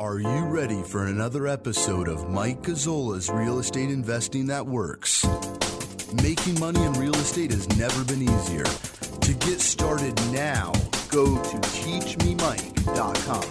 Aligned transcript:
Are 0.00 0.18
you 0.18 0.46
ready 0.46 0.82
for 0.82 1.06
another 1.06 1.46
episode 1.46 2.08
of 2.08 2.28
Mike 2.28 2.62
Gazzola's 2.62 3.30
Real 3.30 3.60
Estate 3.60 3.90
Investing 3.90 4.48
That 4.48 4.66
Works? 4.66 5.24
Making 6.20 6.58
money 6.58 6.82
in 6.82 6.94
real 6.94 7.14
estate 7.14 7.52
has 7.52 7.68
never 7.78 8.04
been 8.04 8.22
easier. 8.22 8.64
To 8.64 9.34
get 9.34 9.60
started 9.60 10.16
now, 10.32 10.72
go 11.10 11.40
to 11.40 11.56
teachmemike.com. 11.58 13.44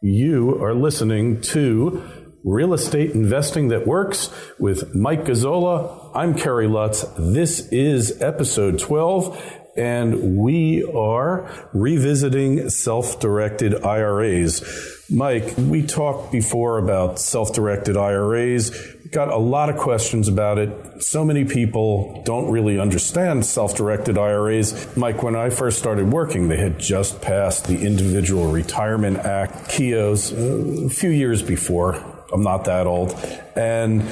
You 0.00 0.60
are 0.60 0.74
listening 0.74 1.40
to 1.42 2.02
Real 2.42 2.74
Estate 2.74 3.12
Investing 3.12 3.68
That 3.68 3.86
Works 3.86 4.28
with 4.58 4.92
Mike 4.92 5.24
Gazzola. 5.24 6.10
I'm 6.16 6.34
Kerry 6.36 6.66
Lutz. 6.66 7.04
This 7.16 7.68
is 7.68 8.20
episode 8.20 8.80
12, 8.80 9.60
and 9.76 10.36
we 10.36 10.84
are 10.84 11.50
revisiting 11.72 12.68
self 12.68 13.20
directed 13.20 13.84
IRAs. 13.84 14.62
Mike, 15.10 15.54
we 15.56 15.82
talked 15.82 16.32
before 16.32 16.78
about 16.78 17.18
self 17.18 17.52
directed 17.52 17.96
IRAs. 17.96 18.70
Got 19.10 19.28
a 19.28 19.36
lot 19.36 19.68
of 19.68 19.76
questions 19.76 20.28
about 20.28 20.58
it. 20.58 21.02
So 21.02 21.24
many 21.24 21.44
people 21.44 22.22
don't 22.24 22.50
really 22.50 22.78
understand 22.78 23.46
self 23.46 23.76
directed 23.76 24.18
IRAs. 24.18 24.96
Mike, 24.96 25.22
when 25.22 25.36
I 25.36 25.50
first 25.50 25.78
started 25.78 26.12
working, 26.12 26.48
they 26.48 26.58
had 26.58 26.78
just 26.78 27.20
passed 27.22 27.66
the 27.66 27.84
Individual 27.84 28.50
Retirement 28.50 29.18
Act, 29.18 29.70
Keoghs, 29.70 30.32
uh, 30.32 30.86
a 30.86 30.90
few 30.90 31.10
years 31.10 31.42
before. 31.42 32.02
I'm 32.32 32.42
not 32.42 32.64
that 32.64 32.86
old. 32.86 33.12
And 33.54 34.02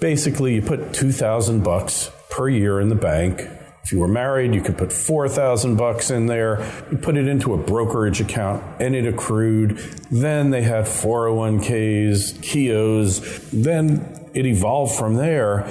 basically, 0.00 0.54
you 0.54 0.62
put 0.62 0.92
2000 0.92 1.62
bucks 1.62 2.10
per 2.30 2.48
year 2.48 2.80
in 2.80 2.90
the 2.90 2.94
bank 2.94 3.40
if 3.88 3.92
you 3.94 4.00
were 4.00 4.06
married, 4.06 4.54
you 4.54 4.60
could 4.60 4.76
put 4.76 4.92
4,000 4.92 5.76
bucks 5.76 6.10
in 6.10 6.26
there. 6.26 6.60
You 6.90 6.98
put 6.98 7.16
it 7.16 7.26
into 7.26 7.54
a 7.54 7.56
brokerage 7.56 8.20
account 8.20 8.62
and 8.78 8.94
it 8.94 9.06
accrued. 9.06 9.78
Then 10.10 10.50
they 10.50 10.60
had 10.60 10.84
401ks, 10.84 12.34
Keoghs. 12.40 13.50
Then 13.50 14.28
it 14.34 14.44
evolved 14.44 14.94
from 14.94 15.14
there 15.14 15.66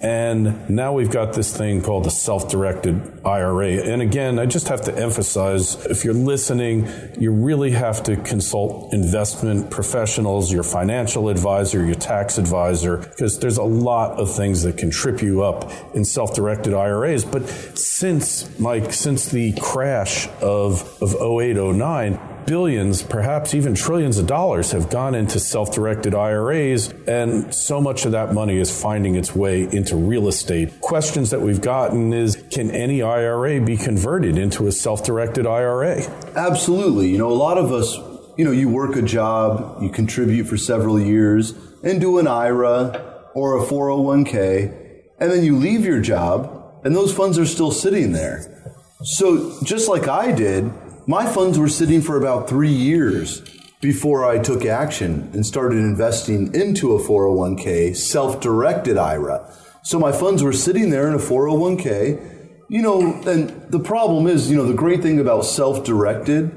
and 0.00 0.70
now 0.70 0.92
we've 0.92 1.10
got 1.10 1.32
this 1.32 1.56
thing 1.56 1.82
called 1.82 2.04
the 2.04 2.10
self 2.10 2.48
directed 2.48 3.20
IRA. 3.24 3.70
And 3.70 4.00
again, 4.00 4.38
I 4.38 4.46
just 4.46 4.68
have 4.68 4.82
to 4.82 4.96
emphasize 4.96 5.74
if 5.86 6.04
you're 6.04 6.14
listening, 6.14 6.88
you 7.18 7.32
really 7.32 7.72
have 7.72 8.02
to 8.04 8.16
consult 8.16 8.92
investment 8.92 9.70
professionals, 9.70 10.52
your 10.52 10.62
financial 10.62 11.28
advisor, 11.28 11.84
your 11.84 11.96
tax 11.96 12.38
advisor, 12.38 12.98
because 12.98 13.40
there's 13.40 13.58
a 13.58 13.64
lot 13.64 14.18
of 14.18 14.34
things 14.34 14.62
that 14.62 14.76
can 14.76 14.90
trip 14.90 15.20
you 15.20 15.42
up 15.42 15.70
in 15.94 16.04
self 16.04 16.34
directed 16.34 16.74
IRAs. 16.74 17.24
But 17.24 17.48
since, 17.48 18.58
Mike, 18.58 18.92
since 18.92 19.28
the 19.30 19.52
crash 19.60 20.28
of, 20.40 21.02
of 21.02 21.14
08, 21.20 21.56
09, 21.56 22.37
billions, 22.48 23.02
perhaps 23.02 23.54
even 23.54 23.74
trillions 23.74 24.16
of 24.16 24.26
dollars 24.26 24.72
have 24.72 24.88
gone 24.88 25.14
into 25.14 25.38
self 25.38 25.72
directed 25.72 26.14
IRAs, 26.14 26.88
and 27.06 27.54
so 27.54 27.80
much 27.80 28.06
of 28.06 28.12
that 28.12 28.32
money 28.32 28.58
is 28.58 28.82
finding 28.82 29.14
its 29.14 29.36
way 29.36 29.68
into 29.70 29.94
real 29.94 30.26
estate. 30.26 30.80
Questions 30.80 31.30
that 31.30 31.40
we've 31.40 31.60
gotten 31.60 32.12
is 32.12 32.42
can 32.50 32.70
any 32.70 33.02
IRA 33.02 33.60
be 33.60 33.76
converted 33.76 34.38
into 34.38 34.66
a 34.66 34.72
self 34.72 35.04
directed 35.04 35.46
IRA? 35.46 36.02
Absolutely. 36.34 37.10
You 37.10 37.18
know, 37.18 37.28
a 37.28 37.40
lot 37.48 37.58
of 37.58 37.70
us, 37.70 37.96
you 38.38 38.44
know, 38.44 38.50
you 38.50 38.68
work 38.68 38.96
a 38.96 39.02
job, 39.02 39.82
you 39.82 39.90
contribute 39.90 40.44
for 40.44 40.56
several 40.56 40.98
years, 40.98 41.52
and 41.84 42.00
do 42.00 42.18
an 42.18 42.26
IRA 42.26 43.28
or 43.34 43.62
a 43.62 43.66
401k, 43.66 45.02
and 45.20 45.30
then 45.30 45.44
you 45.44 45.56
leave 45.56 45.84
your 45.84 46.00
job, 46.00 46.80
and 46.82 46.96
those 46.96 47.14
funds 47.14 47.38
are 47.38 47.46
still 47.46 47.70
sitting 47.70 48.12
there. 48.12 48.54
So, 49.02 49.56
just 49.62 49.88
like 49.88 50.08
I 50.08 50.32
did, 50.32 50.72
my 51.08 51.24
funds 51.24 51.58
were 51.58 51.70
sitting 51.70 52.02
for 52.02 52.18
about 52.18 52.50
three 52.50 52.70
years 52.70 53.40
before 53.80 54.26
I 54.28 54.38
took 54.38 54.66
action 54.66 55.30
and 55.32 55.44
started 55.44 55.78
investing 55.78 56.54
into 56.54 56.94
a 56.94 57.00
401k, 57.02 57.96
self 57.96 58.40
directed 58.40 58.98
IRA. 58.98 59.50
So 59.82 59.98
my 59.98 60.12
funds 60.12 60.42
were 60.42 60.52
sitting 60.52 60.90
there 60.90 61.08
in 61.08 61.14
a 61.14 61.18
401k. 61.18 62.36
You 62.68 62.82
know, 62.82 63.14
and 63.26 63.48
the 63.70 63.80
problem 63.80 64.26
is, 64.26 64.50
you 64.50 64.56
know, 64.58 64.66
the 64.66 64.74
great 64.74 65.00
thing 65.00 65.18
about 65.18 65.46
self 65.46 65.82
directed 65.82 66.52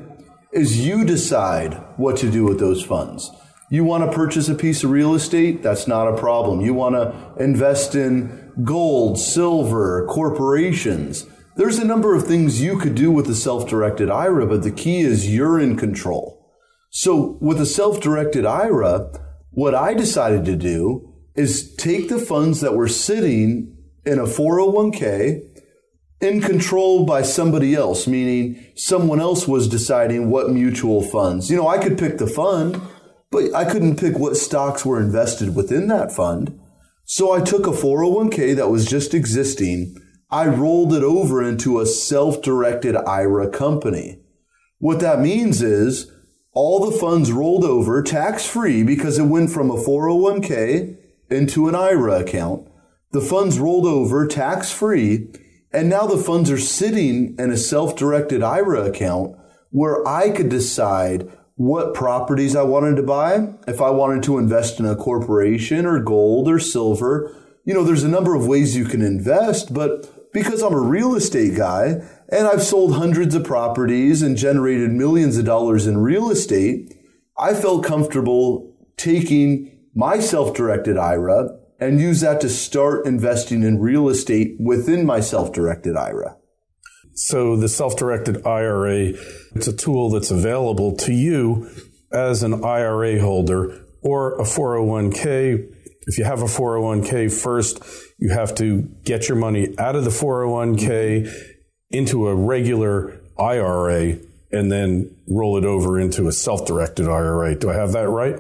is 0.52 0.86
you 0.86 1.06
decide 1.06 1.76
what 1.96 2.18
to 2.18 2.30
do 2.30 2.44
with 2.44 2.60
those 2.60 2.84
funds. 2.84 3.32
You 3.70 3.86
want 3.86 4.04
to 4.04 4.14
purchase 4.14 4.50
a 4.50 4.56
piece 4.56 4.84
of 4.84 4.92
real 4.92 5.16
estate? 5.16 5.64
That's 5.64 5.88
not 5.88 6.10
a 6.10 6.18
problem. 6.18 6.60
You 6.60 6.74
want 6.74 6.96
to 6.96 7.42
invest 7.42 7.96
in 7.96 8.52
gold, 8.66 9.18
silver, 9.18 10.06
corporations 10.08 11.26
there's 11.56 11.80
a 11.80 11.86
number 11.86 12.16
of 12.16 12.26
things 12.26 12.62
you 12.62 12.78
could 12.78 12.96
do 12.96 13.12
with 13.12 13.30
a 13.30 13.36
self-directed 13.36 14.10
IRA, 14.10 14.46
but 14.46 14.64
the 14.64 14.72
key 14.72 15.02
is 15.02 15.34
you're 15.34 15.60
in 15.60 15.76
control. 15.76 16.50
So 16.90 17.38
with 17.42 17.60
a 17.60 17.66
self-directed 17.66 18.46
IRA, 18.46 19.12
what 19.52 19.76
I 19.76 19.94
decided 19.94 20.46
to 20.46 20.56
do 20.56 21.14
is 21.36 21.74
take 21.76 22.10
the 22.10 22.20
funds 22.20 22.62
that 22.62 22.76
were 22.76 22.88
sitting 22.88 23.76
in 24.06 24.20
a 24.20 24.24
401k 24.24 25.42
in 26.22 26.42
control 26.42 27.06
by 27.06 27.22
somebody 27.22 27.74
else, 27.74 28.08
meaning 28.08 28.64
someone 28.76 29.20
else 29.20 29.48
was 29.48 29.68
deciding 29.68 30.30
what 30.30 30.52
mutual 30.52 31.02
funds. 31.02 31.50
You 31.50 31.58
know, 31.58 31.68
I 31.68 31.80
could 31.80 31.98
pick 31.98 32.18
the 32.18 32.28
fund, 32.28 32.80
but 33.32 33.54
I 33.54 33.66
couldn't 33.66 34.00
pick 34.00 34.18
what 34.18 34.38
stocks 34.38 34.86
were 34.86 35.02
invested 35.02 35.56
within 35.56 35.88
that 35.88 36.12
fund. 36.12 36.60
So 37.06 37.34
I 37.34 37.42
took 37.42 37.66
a 37.66 37.72
401k 37.72 38.56
that 38.56 38.70
was 38.70 38.86
just 38.86 39.14
existing 39.14 39.98
I 40.32 40.48
rolled 40.48 40.94
it 40.94 41.04
over 41.04 41.44
into 41.44 41.80
a 41.80 41.86
self-directed 41.86 42.96
IRA 42.96 43.50
company. 43.50 44.20
What 44.80 45.02
that 45.02 45.20
means 45.20 45.62
is 45.62 46.12
all 46.54 46.90
the 46.90 46.98
funds 46.98 47.32
rolled 47.32 47.66
over 47.66 48.02
tax 48.02 48.46
free 48.46 48.84
because 48.84 49.20
it 49.20 49.26
went 49.26 49.52
from 49.52 49.70
a 49.70 49.76
401k 49.76 50.98
into 51.30 51.68
an 51.68 51.76
IRA 51.76 52.22
account. 52.22 52.68
The 53.12 53.22
funds 53.22 53.60
rolled 53.60 53.86
over 53.86 54.26
tax 54.26 54.72
free. 54.72 55.28
And 55.74 55.90
now 55.90 56.06
the 56.06 56.18
funds 56.18 56.52
are 56.52 56.58
sitting 56.58 57.36
in 57.40 57.52
a 57.52 57.58
self-directed 57.58 58.44
IRA 58.44 58.86
account 58.86 59.38
where 59.70 60.06
I 60.06 60.30
could 60.30 60.50
decide 60.50 61.32
what 61.56 61.94
properties 61.94 62.56
I 62.56 62.64
wanted 62.64 62.96
to 62.98 63.04
buy. 63.04 63.54
If 63.68 63.82
I 63.82 63.90
wanted 63.90 64.24
to 64.24 64.38
invest 64.38 64.80
in 64.80 64.86
a 64.86 64.96
corporation 64.96 65.86
or 65.86 66.00
gold 66.00 66.50
or 66.50 66.60
silver, 66.60 67.34
you 67.64 67.74
know, 67.74 67.84
there's 67.84 68.04
a 68.04 68.10
number 68.10 68.36
of 68.36 68.48
ways 68.48 68.76
you 68.76 68.86
can 68.86 69.02
invest, 69.02 69.74
but 69.74 70.21
because 70.34 70.62
I'm 70.62 70.74
a 70.74 70.80
real 70.80 71.16
estate 71.16 71.56
guy 71.56 72.02
and 72.30 72.48
I've 72.48 72.64
sold 72.64 72.96
hundreds 72.96 73.36
of 73.36 73.44
properties 73.44 74.22
and 74.22 74.38
generated 74.38 74.92
millions 74.92 75.38
of 75.38 75.46
dollars 75.46 75.88
in 75.88 75.98
real 75.98 76.30
estate, 76.30 76.94
I 77.38 77.54
felt 77.54 77.84
comfortable 77.84 78.76
taking 78.98 79.78
my 79.94 80.20
self-directed 80.20 80.98
IRA 80.98 81.58
and 81.80 82.00
use 82.00 82.22
that 82.22 82.40
to 82.42 82.50
start 82.50 83.06
investing 83.06 83.64
in 83.64 83.80
real 83.80 84.08
estate 84.08 84.56
within 84.60 85.06
my 85.06 85.20
self-directed 85.20 85.98
IRA. 85.98 86.38
So 87.14 87.58
the 87.58 87.68
self-directed 87.68 88.46
IRA, 88.46 89.14
it's 89.56 89.68
a 89.68 89.76
tool 89.76 90.12
that's 90.12 90.32
available 90.32 90.96
to 90.98 91.14
you 91.14 91.70
as 92.14 92.44
an 92.44 92.64
IRA 92.64 93.20
holder 93.20 93.86
or 94.02 94.40
a 94.40 94.44
401k 94.44 95.76
if 96.08 96.18
you 96.18 96.24
have 96.24 96.42
a 96.42 96.46
401k 96.46 97.32
first, 97.32 97.84
you 98.18 98.30
have 98.30 98.56
to 98.56 98.82
get 99.04 99.28
your 99.28 99.38
money 99.38 99.78
out 99.78 99.96
of 99.96 100.04
the 100.04 100.10
401k 100.10 101.32
into 101.90 102.28
a 102.28 102.36
regular 102.36 103.22
IRA 103.38 104.18
and 104.52 104.72
then 104.72 105.16
roll 105.28 105.58
it 105.58 105.66
over 105.66 106.00
into 106.00 106.28
a 106.28 106.32
self-directed 106.32 107.08
IRA. 107.08 107.56
Do 107.56 107.70
I 107.70 107.76
have 107.76 107.92
that 107.94 108.10
right? 108.10 108.38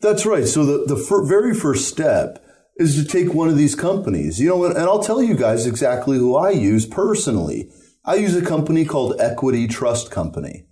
That's 0.00 0.24
right. 0.24 0.46
So 0.46 0.64
the, 0.64 0.94
the 0.94 0.96
fir- 0.96 1.26
very 1.26 1.54
first 1.54 1.88
step 1.88 2.44
is 2.76 2.94
to 2.94 3.04
take 3.04 3.34
one 3.34 3.48
of 3.48 3.56
these 3.56 3.74
companies. 3.74 4.38
You 4.38 4.50
know, 4.50 4.64
and 4.64 4.78
I'll 4.78 5.02
tell 5.02 5.22
you 5.22 5.34
guys 5.34 5.66
exactly 5.66 6.18
who 6.18 6.36
I 6.36 6.50
use 6.50 6.86
personally. 6.86 7.70
I 8.04 8.14
use 8.14 8.36
a 8.36 8.44
company 8.44 8.84
called 8.84 9.20
Equity 9.20 9.66
Trust 9.66 10.10
Company. 10.10 10.66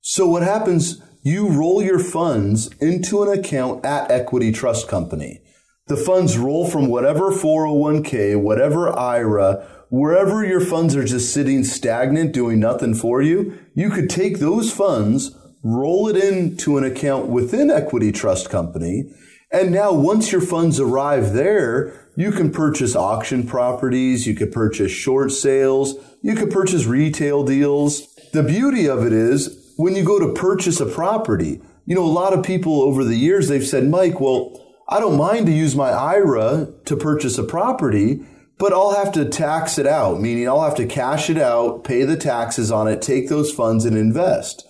So 0.00 0.28
what 0.28 0.42
happens, 0.42 1.02
you 1.22 1.48
roll 1.48 1.82
your 1.82 1.98
funds 1.98 2.68
into 2.80 3.22
an 3.22 3.38
account 3.38 3.84
at 3.84 4.10
Equity 4.10 4.52
Trust 4.52 4.86
Company. 4.86 5.40
The 5.88 5.96
funds 5.96 6.36
roll 6.36 6.68
from 6.68 6.88
whatever 6.88 7.30
401k, 7.30 8.42
whatever 8.42 8.90
IRA, 8.98 9.64
wherever 9.88 10.44
your 10.44 10.60
funds 10.60 10.96
are 10.96 11.04
just 11.04 11.32
sitting 11.32 11.62
stagnant, 11.62 12.32
doing 12.32 12.58
nothing 12.58 12.92
for 12.92 13.22
you, 13.22 13.56
you 13.72 13.90
could 13.90 14.10
take 14.10 14.40
those 14.40 14.72
funds, 14.72 15.36
roll 15.62 16.08
it 16.08 16.16
into 16.16 16.76
an 16.76 16.82
account 16.82 17.28
within 17.28 17.70
Equity 17.70 18.10
Trust 18.10 18.50
Company, 18.50 19.12
and 19.52 19.70
now 19.70 19.92
once 19.92 20.32
your 20.32 20.40
funds 20.40 20.80
arrive 20.80 21.32
there, 21.34 22.10
you 22.16 22.32
can 22.32 22.50
purchase 22.50 22.96
auction 22.96 23.46
properties, 23.46 24.26
you 24.26 24.34
could 24.34 24.50
purchase 24.50 24.90
short 24.90 25.30
sales, 25.30 25.94
you 26.20 26.34
could 26.34 26.50
purchase 26.50 26.86
retail 26.86 27.44
deals. 27.44 28.12
The 28.32 28.42
beauty 28.42 28.88
of 28.88 29.06
it 29.06 29.12
is 29.12 29.72
when 29.76 29.94
you 29.94 30.04
go 30.04 30.18
to 30.18 30.34
purchase 30.34 30.80
a 30.80 30.86
property, 30.86 31.60
you 31.84 31.94
know, 31.94 32.04
a 32.04 32.06
lot 32.06 32.32
of 32.32 32.44
people 32.44 32.82
over 32.82 33.04
the 33.04 33.14
years, 33.14 33.46
they've 33.46 33.64
said, 33.64 33.84
Mike, 33.84 34.18
well, 34.18 34.65
I 34.88 35.00
don't 35.00 35.16
mind 35.16 35.46
to 35.46 35.52
use 35.52 35.74
my 35.74 35.90
IRA 35.90 36.72
to 36.84 36.96
purchase 36.96 37.38
a 37.38 37.44
property, 37.44 38.20
but 38.58 38.72
I'll 38.72 38.94
have 38.94 39.12
to 39.12 39.24
tax 39.24 39.78
it 39.78 39.86
out, 39.86 40.20
meaning 40.20 40.48
I'll 40.48 40.62
have 40.62 40.76
to 40.76 40.86
cash 40.86 41.28
it 41.28 41.38
out, 41.38 41.82
pay 41.84 42.04
the 42.04 42.16
taxes 42.16 42.70
on 42.70 42.86
it, 42.86 43.02
take 43.02 43.28
those 43.28 43.52
funds 43.52 43.84
and 43.84 43.96
invest. 43.96 44.64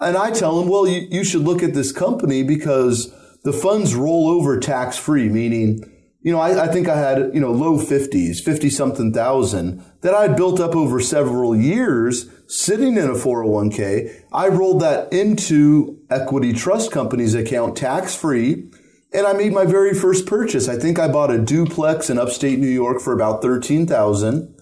And 0.00 0.16
I 0.16 0.32
tell 0.32 0.58
them, 0.58 0.68
well, 0.68 0.86
you, 0.86 1.06
you 1.10 1.22
should 1.22 1.42
look 1.42 1.62
at 1.62 1.74
this 1.74 1.92
company 1.92 2.42
because 2.42 3.14
the 3.44 3.52
funds 3.52 3.94
roll 3.94 4.28
over 4.28 4.58
tax 4.58 4.98
free, 4.98 5.28
meaning, 5.28 5.80
you 6.22 6.32
know, 6.32 6.40
I, 6.40 6.64
I, 6.64 6.68
think 6.68 6.88
I 6.88 6.96
had, 6.96 7.30
you 7.32 7.40
know, 7.40 7.52
low 7.52 7.78
50s, 7.78 8.40
50 8.40 8.68
something 8.68 9.12
thousand 9.12 9.84
that 10.00 10.12
I 10.12 10.26
built 10.26 10.58
up 10.58 10.74
over 10.74 10.98
several 10.98 11.54
years 11.54 12.28
sitting 12.48 12.96
in 12.96 13.08
a 13.08 13.14
401k. 13.14 14.22
I 14.32 14.48
rolled 14.48 14.80
that 14.82 15.12
into 15.12 16.00
Equity 16.10 16.52
Trust 16.52 16.90
Company's 16.90 17.34
account 17.34 17.76
tax 17.76 18.16
free. 18.16 18.70
And 19.14 19.26
I 19.26 19.34
made 19.34 19.52
my 19.52 19.66
very 19.66 19.94
first 19.94 20.26
purchase. 20.26 20.68
I 20.68 20.76
think 20.76 20.98
I 20.98 21.08
bought 21.08 21.30
a 21.30 21.38
duplex 21.38 22.08
in 22.08 22.18
upstate 22.18 22.58
New 22.58 22.68
York 22.68 23.00
for 23.00 23.12
about 23.12 23.42
13,000. 23.42 24.54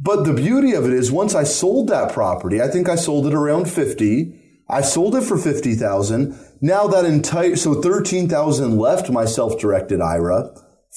But 0.00 0.24
the 0.24 0.32
beauty 0.32 0.72
of 0.72 0.86
it 0.86 0.92
is 0.92 1.12
once 1.12 1.34
I 1.34 1.44
sold 1.44 1.88
that 1.88 2.12
property, 2.12 2.60
I 2.60 2.68
think 2.68 2.88
I 2.88 2.94
sold 2.94 3.26
it 3.26 3.34
around 3.34 3.70
50. 3.70 4.40
I 4.68 4.80
sold 4.80 5.14
it 5.14 5.22
for 5.22 5.36
50,000. 5.36 6.38
Now 6.60 6.86
that 6.88 7.04
entire, 7.04 7.56
so 7.56 7.80
13,000 7.80 8.78
left 8.78 9.10
my 9.10 9.26
self-directed 9.26 10.00
IRA. 10.00 10.50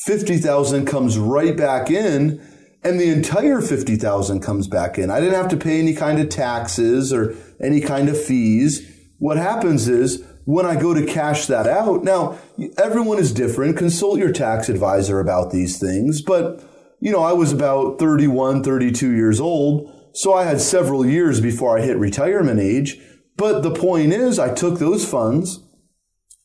50,000 0.06 0.86
comes 0.86 1.18
right 1.18 1.58
back 1.58 1.90
in 1.92 2.42
and 2.84 3.00
the 3.00 3.10
entire 3.10 3.62
50,000 3.62 4.40
comes 4.40 4.68
back 4.68 4.98
in. 4.98 5.10
I 5.10 5.20
didn't 5.20 5.36
have 5.36 5.50
to 5.50 5.58
pay 5.58 5.80
any 5.80 5.94
kind 5.94 6.20
of 6.20 6.30
taxes 6.30 7.12
or 7.12 7.36
any 7.62 7.82
kind 7.82 8.08
of 8.08 8.22
fees. 8.22 8.82
What 9.20 9.38
happens 9.38 9.90
is 9.90 10.24
when 10.48 10.66
I 10.66 10.80
go 10.80 10.94
to 10.94 11.06
cash 11.06 11.46
that 11.48 11.68
out, 11.68 12.06
now 12.06 12.40
everyone 12.78 13.20
is 13.20 13.34
different. 13.34 13.76
Consult 13.76 14.18
your 14.18 14.32
tax 14.32 14.70
advisor 14.70 15.20
about 15.20 15.52
these 15.52 15.78
things. 15.78 16.22
But, 16.22 16.64
you 17.02 17.12
know, 17.12 17.22
I 17.22 17.34
was 17.34 17.52
about 17.52 18.00
31, 18.00 18.64
32 18.64 19.12
years 19.12 19.42
old. 19.42 19.92
So 20.14 20.34
I 20.34 20.46
had 20.46 20.62
several 20.62 21.06
years 21.06 21.42
before 21.42 21.78
I 21.78 21.82
hit 21.82 21.98
retirement 21.98 22.62
age. 22.62 22.98
But 23.36 23.62
the 23.62 23.74
point 23.74 24.14
is, 24.14 24.40
I 24.40 24.54
took 24.54 24.80
those 24.80 25.06
funds. 25.06 25.60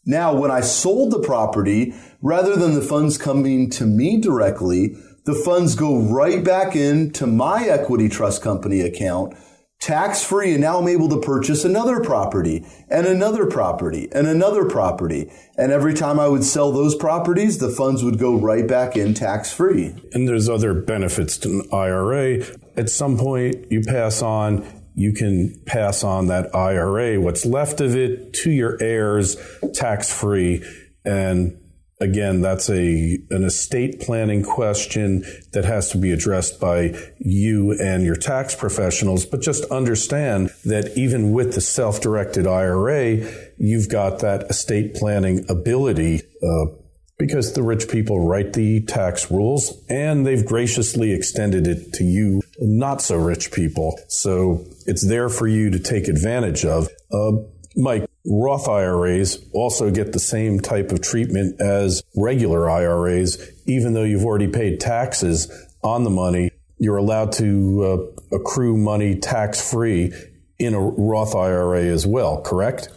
Now, 0.04 0.34
when 0.34 0.50
I 0.50 0.62
sold 0.62 1.12
the 1.12 1.20
property, 1.20 1.94
rather 2.20 2.56
than 2.56 2.74
the 2.74 2.82
funds 2.82 3.16
coming 3.16 3.70
to 3.70 3.86
me 3.86 4.20
directly, 4.20 4.96
the 5.26 5.34
funds 5.34 5.76
go 5.76 6.00
right 6.00 6.42
back 6.42 6.74
into 6.74 7.24
my 7.28 7.66
equity 7.66 8.08
trust 8.08 8.42
company 8.42 8.80
account, 8.80 9.36
tax 9.82 10.22
free. 10.22 10.52
And 10.52 10.60
now 10.60 10.78
I'm 10.78 10.88
able 10.88 11.08
to 11.08 11.20
purchase 11.20 11.64
another 11.64 12.00
property 12.00 12.64
and 12.88 13.06
another 13.06 13.46
property 13.46 14.08
and 14.12 14.26
another 14.26 14.64
property. 14.64 15.30
And 15.58 15.72
every 15.72 15.92
time 15.92 16.20
I 16.20 16.28
would 16.28 16.44
sell 16.44 16.70
those 16.70 16.94
properties, 16.94 17.58
the 17.58 17.68
funds 17.68 18.02
would 18.04 18.18
go 18.18 18.38
right 18.38 18.66
back 18.66 18.96
in 18.96 19.12
tax 19.12 19.52
free. 19.52 19.92
And 20.12 20.26
there's 20.26 20.48
other 20.48 20.72
benefits 20.72 21.36
to 21.38 21.48
an 21.48 21.68
IRA. 21.72 22.44
At 22.76 22.88
some 22.88 23.18
point, 23.18 23.70
you 23.70 23.82
pass 23.82 24.22
on 24.22 24.64
you 24.94 25.14
can 25.14 25.58
pass 25.64 26.04
on 26.04 26.26
that 26.26 26.54
IRA, 26.54 27.18
what's 27.18 27.46
left 27.46 27.80
of 27.80 27.96
it, 27.96 28.34
to 28.34 28.50
your 28.50 28.76
heirs 28.78 29.38
tax 29.72 30.12
free. 30.12 30.62
And 31.02 31.58
again, 32.02 32.40
that's 32.40 32.68
a 32.68 33.18
an 33.30 33.44
estate 33.44 34.00
planning 34.00 34.42
question 34.42 35.24
that 35.52 35.64
has 35.64 35.90
to 35.90 35.98
be 35.98 36.10
addressed 36.10 36.60
by 36.60 36.94
you 37.18 37.72
and 37.80 38.04
your 38.04 38.16
tax 38.16 38.54
professionals. 38.54 39.24
But 39.24 39.40
just 39.40 39.64
understand 39.66 40.50
that 40.64 40.96
even 40.96 41.32
with 41.32 41.54
the 41.54 41.60
self-directed 41.60 42.46
IRA, 42.46 43.52
you've 43.56 43.88
got 43.88 44.18
that 44.18 44.50
estate 44.50 44.94
planning 44.94 45.46
ability. 45.48 46.22
Uh, 46.42 46.66
because 47.18 47.52
the 47.52 47.62
rich 47.62 47.88
people 47.88 48.26
write 48.26 48.52
the 48.54 48.80
tax 48.80 49.30
rules 49.30 49.80
and 49.88 50.26
they've 50.26 50.44
graciously 50.44 51.12
extended 51.12 51.68
it 51.68 51.92
to 51.92 52.02
you, 52.02 52.42
not 52.58 53.00
so 53.00 53.14
rich 53.14 53.52
people. 53.52 53.96
So 54.08 54.66
it's 54.86 55.06
there 55.06 55.28
for 55.28 55.46
you 55.46 55.70
to 55.70 55.78
take 55.78 56.08
advantage 56.08 56.64
of. 56.64 56.88
Uh, 57.12 57.44
Mike, 57.76 58.08
Roth 58.24 58.68
IRAs 58.68 59.38
also 59.52 59.90
get 59.90 60.12
the 60.12 60.20
same 60.20 60.60
type 60.60 60.92
of 60.92 61.00
treatment 61.00 61.60
as 61.60 62.02
regular 62.16 62.70
IRAs, 62.70 63.50
even 63.66 63.94
though 63.94 64.04
you've 64.04 64.24
already 64.24 64.48
paid 64.48 64.80
taxes 64.80 65.50
on 65.82 66.04
the 66.04 66.10
money. 66.10 66.50
You're 66.78 66.96
allowed 66.96 67.32
to 67.32 68.12
uh, 68.32 68.36
accrue 68.36 68.76
money 68.76 69.16
tax 69.16 69.70
free 69.70 70.12
in 70.58 70.74
a 70.74 70.80
Roth 70.80 71.34
IRA 71.34 71.84
as 71.84 72.06
well, 72.06 72.40
correct? 72.40 72.88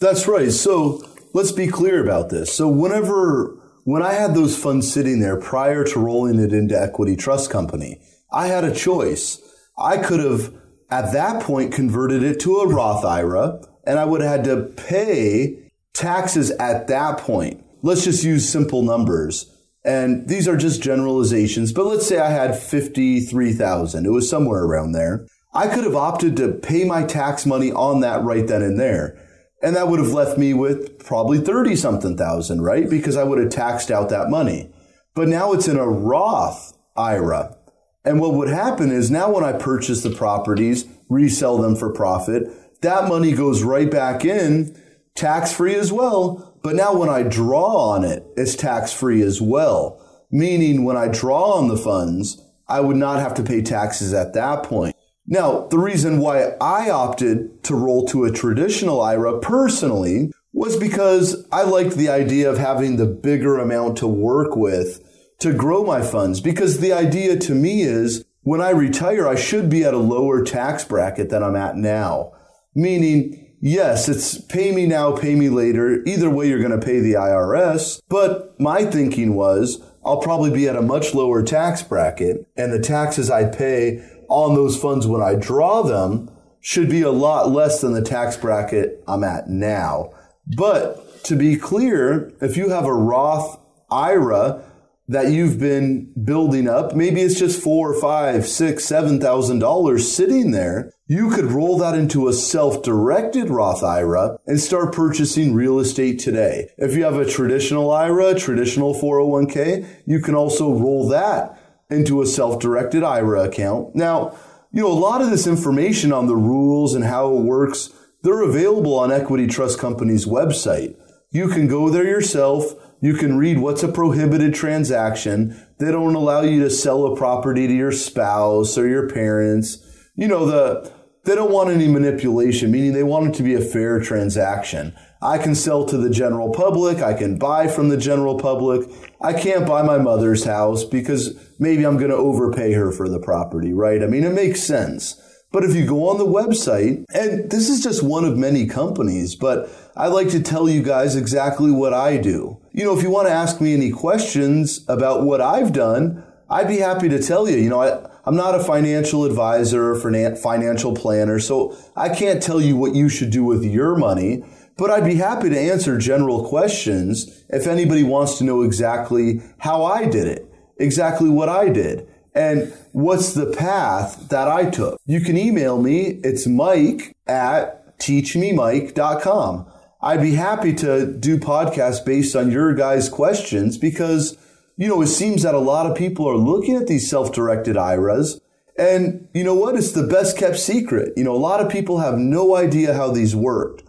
That's 0.00 0.26
right. 0.26 0.50
So 0.50 1.02
let's 1.34 1.52
be 1.52 1.66
clear 1.66 2.02
about 2.02 2.30
this. 2.30 2.52
So 2.52 2.68
whenever 2.68 3.58
when 3.84 4.02
I 4.02 4.12
had 4.12 4.34
those 4.34 4.56
funds 4.56 4.92
sitting 4.92 5.20
there 5.20 5.36
prior 5.36 5.84
to 5.84 5.98
rolling 5.98 6.38
it 6.38 6.52
into 6.52 6.80
Equity 6.80 7.16
Trust 7.16 7.50
Company, 7.50 8.00
I 8.32 8.46
had 8.46 8.64
a 8.64 8.74
choice. 8.74 9.40
I 9.76 9.98
could 9.98 10.20
have 10.20 10.54
at 10.90 11.12
that 11.12 11.42
point 11.42 11.72
converted 11.72 12.22
it 12.22 12.38
to 12.40 12.58
a 12.58 12.68
Roth 12.68 13.04
IRA 13.04 13.60
and 13.84 13.98
I 13.98 14.04
would 14.04 14.20
have 14.20 14.30
had 14.30 14.44
to 14.44 14.62
pay 14.82 15.70
taxes 15.92 16.50
at 16.52 16.88
that 16.88 17.18
point. 17.18 17.64
Let's 17.82 18.04
just 18.04 18.24
use 18.24 18.48
simple 18.48 18.82
numbers. 18.82 19.48
And 19.84 20.28
these 20.28 20.46
are 20.46 20.56
just 20.56 20.82
generalizations, 20.82 21.72
but 21.72 21.86
let's 21.86 22.06
say 22.06 22.20
I 22.20 22.30
had 22.30 22.56
53,000. 22.56 24.06
It 24.06 24.10
was 24.10 24.30
somewhere 24.30 24.62
around 24.62 24.92
there. 24.92 25.26
I 25.52 25.66
could 25.66 25.84
have 25.84 25.96
opted 25.96 26.36
to 26.36 26.52
pay 26.52 26.84
my 26.84 27.02
tax 27.02 27.44
money 27.44 27.72
on 27.72 28.00
that 28.00 28.22
right 28.22 28.46
then 28.46 28.62
and 28.62 28.78
there. 28.78 29.18
And 29.62 29.76
that 29.76 29.88
would 29.88 29.98
have 29.98 30.12
left 30.12 30.38
me 30.38 30.54
with 30.54 31.04
probably 31.04 31.38
30 31.38 31.76
something 31.76 32.16
thousand, 32.16 32.62
right? 32.62 32.88
Because 32.88 33.16
I 33.16 33.24
would 33.24 33.38
have 33.38 33.50
taxed 33.50 33.90
out 33.90 34.08
that 34.08 34.30
money. 34.30 34.72
But 35.14 35.28
now 35.28 35.52
it's 35.52 35.68
in 35.68 35.76
a 35.76 35.86
Roth 35.86 36.76
IRA. 36.96 37.56
And 38.04 38.20
what 38.20 38.34
would 38.34 38.48
happen 38.48 38.90
is 38.90 39.10
now 39.10 39.30
when 39.30 39.44
I 39.44 39.52
purchase 39.52 40.02
the 40.02 40.10
properties, 40.10 40.86
resell 41.08 41.58
them 41.58 41.76
for 41.76 41.92
profit, 41.92 42.48
that 42.82 43.08
money 43.08 43.32
goes 43.32 43.62
right 43.62 43.90
back 43.90 44.24
in, 44.24 44.76
tax 45.14 45.52
free 45.52 45.74
as 45.74 45.92
well. 45.92 46.58
But 46.62 46.76
now 46.76 46.94
when 46.94 47.08
I 47.08 47.22
draw 47.22 47.90
on 47.92 48.04
it, 48.04 48.24
it's 48.36 48.54
tax 48.54 48.92
free 48.92 49.22
as 49.22 49.40
well. 49.40 50.00
Meaning 50.30 50.84
when 50.84 50.96
I 50.96 51.08
draw 51.08 51.52
on 51.52 51.68
the 51.68 51.76
funds, 51.76 52.40
I 52.68 52.80
would 52.80 52.96
not 52.96 53.20
have 53.20 53.34
to 53.34 53.42
pay 53.42 53.62
taxes 53.62 54.14
at 54.14 54.34
that 54.34 54.62
point. 54.62 54.96
Now, 55.26 55.66
the 55.68 55.78
reason 55.78 56.18
why 56.18 56.52
I 56.60 56.90
opted 56.90 57.62
to 57.64 57.74
roll 57.74 58.06
to 58.08 58.24
a 58.24 58.30
traditional 58.30 59.00
IRA 59.00 59.38
personally 59.40 60.32
was 60.52 60.76
because 60.76 61.46
I 61.50 61.62
liked 61.62 61.96
the 61.96 62.08
idea 62.08 62.50
of 62.50 62.58
having 62.58 62.96
the 62.96 63.06
bigger 63.06 63.58
amount 63.58 63.98
to 63.98 64.06
work 64.06 64.56
with 64.56 65.00
to 65.38 65.52
grow 65.52 65.84
my 65.84 66.02
funds. 66.02 66.40
Because 66.40 66.78
the 66.78 66.92
idea 66.92 67.36
to 67.38 67.54
me 67.54 67.82
is 67.82 68.24
when 68.42 68.60
I 68.60 68.70
retire, 68.70 69.28
I 69.28 69.36
should 69.36 69.70
be 69.70 69.84
at 69.84 69.94
a 69.94 69.98
lower 69.98 70.42
tax 70.44 70.84
bracket 70.84 71.30
than 71.30 71.42
I'm 71.42 71.56
at 71.56 71.76
now. 71.76 72.32
Meaning, 72.74 73.54
yes, 73.60 74.08
it's 74.08 74.38
pay 74.38 74.72
me 74.72 74.86
now, 74.86 75.16
pay 75.16 75.34
me 75.34 75.48
later. 75.48 76.02
Either 76.06 76.30
way, 76.30 76.48
you're 76.48 76.58
going 76.58 76.78
to 76.78 76.84
pay 76.84 77.00
the 77.00 77.14
IRS. 77.14 78.00
But 78.08 78.58
my 78.60 78.84
thinking 78.84 79.34
was 79.34 79.82
I'll 80.04 80.20
probably 80.20 80.50
be 80.50 80.68
at 80.68 80.76
a 80.76 80.82
much 80.82 81.14
lower 81.14 81.42
tax 81.42 81.82
bracket 81.82 82.46
and 82.56 82.72
the 82.72 82.80
taxes 82.80 83.30
I 83.30 83.44
pay 83.44 84.02
on 84.28 84.54
those 84.54 84.80
funds 84.80 85.06
when 85.06 85.22
I 85.22 85.34
draw 85.34 85.82
them 85.82 86.30
should 86.60 86.88
be 86.88 87.02
a 87.02 87.10
lot 87.10 87.50
less 87.50 87.80
than 87.80 87.92
the 87.92 88.02
tax 88.02 88.36
bracket 88.36 89.02
I'm 89.06 89.24
at 89.24 89.48
now. 89.48 90.12
But 90.56 91.24
to 91.24 91.36
be 91.36 91.56
clear, 91.56 92.32
if 92.40 92.56
you 92.56 92.70
have 92.70 92.84
a 92.84 92.94
Roth 92.94 93.60
IRA 93.90 94.62
that 95.08 95.30
you've 95.30 95.58
been 95.58 96.12
building 96.24 96.68
up, 96.68 96.94
maybe 96.94 97.20
it's 97.20 97.38
just 97.38 97.62
four, 97.62 97.98
five, 98.00 98.46
six, 98.46 98.84
seven 98.84 99.20
thousand 99.20 99.58
dollars 99.58 100.10
sitting 100.10 100.52
there. 100.52 100.92
You 101.06 101.30
could 101.30 101.46
roll 101.46 101.76
that 101.78 101.94
into 101.94 102.28
a 102.28 102.32
self-directed 102.32 103.50
Roth 103.50 103.82
IRA 103.82 104.38
and 104.46 104.58
start 104.58 104.94
purchasing 104.94 105.54
real 105.54 105.78
estate 105.78 106.18
today. 106.18 106.70
If 106.78 106.94
you 106.94 107.04
have 107.04 107.16
a 107.16 107.28
traditional 107.28 107.90
IRA, 107.90 108.34
traditional 108.34 108.94
401k, 108.94 109.86
you 110.06 110.20
can 110.20 110.34
also 110.34 110.72
roll 110.72 111.08
that 111.08 111.58
into 111.90 112.22
a 112.22 112.26
self-directed 112.26 113.02
IRA 113.02 113.44
account. 113.44 113.94
Now, 113.94 114.34
you 114.72 114.82
know, 114.82 114.90
a 114.90 114.94
lot 114.94 115.20
of 115.20 115.28
this 115.28 115.46
information 115.46 116.12
on 116.12 116.28
the 116.28 116.36
rules 116.36 116.94
and 116.94 117.04
how 117.04 117.36
it 117.36 117.42
works, 117.42 117.90
they're 118.22 118.42
available 118.42 118.98
on 118.98 119.12
Equity 119.12 119.46
Trust 119.46 119.78
Company's 119.78 120.24
website. 120.24 120.96
You 121.30 121.48
can 121.48 121.66
go 121.66 121.90
there 121.90 122.06
yourself, 122.06 122.74
You 123.02 123.14
can 123.14 123.36
read 123.36 123.58
what's 123.58 123.82
a 123.82 123.88
prohibited 123.88 124.54
transaction. 124.54 125.60
They 125.78 125.90
don't 125.90 126.14
allow 126.14 126.42
you 126.42 126.62
to 126.62 126.70
sell 126.70 127.04
a 127.04 127.16
property 127.16 127.66
to 127.66 127.74
your 127.74 127.90
spouse 127.90 128.78
or 128.78 128.86
your 128.86 129.08
parents. 129.08 129.78
You 130.14 130.28
know, 130.28 130.46
the, 130.46 130.88
they 131.24 131.34
don't 131.34 131.50
want 131.50 131.70
any 131.70 131.88
manipulation, 131.88 132.70
meaning 132.70 132.92
they 132.92 133.02
want 133.02 133.26
it 133.26 133.34
to 133.38 133.42
be 133.42 133.54
a 133.54 133.60
fair 133.60 133.98
transaction. 133.98 134.94
I 135.20 135.38
can 135.38 135.56
sell 135.56 135.84
to 135.86 135.96
the 135.96 136.10
general 136.10 136.52
public. 136.52 136.98
I 136.98 137.14
can 137.14 137.40
buy 137.40 137.66
from 137.66 137.88
the 137.88 137.96
general 137.96 138.38
public. 138.38 138.88
I 139.20 139.32
can't 139.32 139.66
buy 139.66 139.82
my 139.82 139.98
mother's 139.98 140.44
house 140.44 140.84
because 140.84 141.36
maybe 141.58 141.84
I'm 141.84 141.98
going 141.98 142.12
to 142.12 142.16
overpay 142.16 142.72
her 142.74 142.92
for 142.92 143.08
the 143.08 143.18
property, 143.18 143.72
right? 143.72 144.00
I 144.00 144.06
mean, 144.06 144.22
it 144.22 144.32
makes 144.32 144.62
sense. 144.62 145.20
But 145.50 145.64
if 145.64 145.74
you 145.74 145.86
go 145.86 146.08
on 146.08 146.18
the 146.18 146.24
website, 146.24 147.04
and 147.12 147.50
this 147.50 147.68
is 147.68 147.82
just 147.82 148.04
one 148.04 148.24
of 148.24 148.38
many 148.38 148.68
companies, 148.68 149.34
but 149.34 149.68
I 149.96 150.06
like 150.06 150.28
to 150.30 150.40
tell 150.40 150.68
you 150.68 150.84
guys 150.84 151.16
exactly 151.16 151.72
what 151.72 151.92
I 151.92 152.16
do. 152.16 152.61
You 152.74 152.84
know, 152.84 152.96
if 152.96 153.02
you 153.02 153.10
want 153.10 153.28
to 153.28 153.32
ask 153.32 153.60
me 153.60 153.74
any 153.74 153.90
questions 153.90 154.82
about 154.88 155.24
what 155.24 155.42
I've 155.42 155.72
done, 155.74 156.24
I'd 156.48 156.68
be 156.68 156.78
happy 156.78 157.08
to 157.10 157.22
tell 157.22 157.48
you. 157.48 157.58
You 157.58 157.68
know, 157.68 157.82
I, 157.82 158.08
I'm 158.24 158.36
not 158.36 158.54
a 158.54 158.64
financial 158.64 159.24
advisor 159.24 159.92
or 159.92 160.34
financial 160.36 160.94
planner, 160.94 161.38
so 161.38 161.76
I 161.96 162.08
can't 162.08 162.42
tell 162.42 162.60
you 162.60 162.76
what 162.76 162.94
you 162.94 163.10
should 163.10 163.30
do 163.30 163.44
with 163.44 163.62
your 163.62 163.96
money. 163.96 164.42
But 164.78 164.90
I'd 164.90 165.04
be 165.04 165.16
happy 165.16 165.50
to 165.50 165.58
answer 165.58 165.98
general 165.98 166.48
questions 166.48 167.44
if 167.50 167.66
anybody 167.66 168.02
wants 168.02 168.38
to 168.38 168.44
know 168.44 168.62
exactly 168.62 169.42
how 169.58 169.84
I 169.84 170.06
did 170.06 170.26
it, 170.26 170.50
exactly 170.78 171.28
what 171.28 171.50
I 171.50 171.68
did, 171.68 172.08
and 172.34 172.72
what's 172.92 173.34
the 173.34 173.52
path 173.52 174.28
that 174.30 174.48
I 174.48 174.70
took. 174.70 174.98
You 175.04 175.20
can 175.20 175.36
email 175.36 175.80
me. 175.80 176.20
It's 176.24 176.46
mike 176.46 177.14
at 177.26 177.98
teachmemike.com. 177.98 179.66
I'd 180.02 180.20
be 180.20 180.34
happy 180.34 180.74
to 180.74 181.06
do 181.06 181.38
podcasts 181.38 182.04
based 182.04 182.34
on 182.34 182.50
your 182.50 182.74
guys' 182.74 183.08
questions 183.08 183.78
because, 183.78 184.36
you 184.76 184.88
know, 184.88 185.00
it 185.02 185.06
seems 185.06 185.42
that 185.42 185.54
a 185.54 185.58
lot 185.58 185.86
of 185.86 185.96
people 185.96 186.28
are 186.28 186.36
looking 186.36 186.76
at 186.76 186.88
these 186.88 187.08
self-directed 187.08 187.76
IRAs 187.76 188.40
and 188.76 189.28
you 189.34 189.44
know 189.44 189.54
what? 189.54 189.76
It's 189.76 189.92
the 189.92 190.06
best 190.06 190.38
kept 190.38 190.58
secret. 190.58 191.12
You 191.16 191.24
know, 191.24 191.34
a 191.34 191.36
lot 191.36 191.60
of 191.60 191.70
people 191.70 191.98
have 191.98 192.18
no 192.18 192.56
idea 192.56 192.94
how 192.94 193.10
these 193.10 193.36
worked. 193.36 193.82